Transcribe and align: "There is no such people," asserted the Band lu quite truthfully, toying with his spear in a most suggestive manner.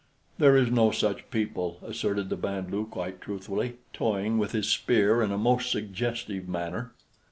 "There 0.39 0.57
is 0.57 0.71
no 0.71 0.89
such 0.89 1.29
people," 1.29 1.77
asserted 1.83 2.29
the 2.29 2.35
Band 2.35 2.71
lu 2.71 2.87
quite 2.87 3.21
truthfully, 3.21 3.75
toying 3.93 4.39
with 4.39 4.51
his 4.51 4.67
spear 4.67 5.21
in 5.21 5.31
a 5.31 5.37
most 5.37 5.69
suggestive 5.69 6.49
manner. 6.49 6.93